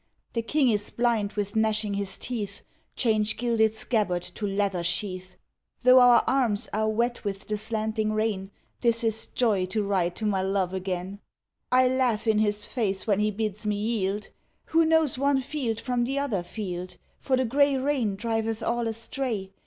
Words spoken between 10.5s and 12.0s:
again: I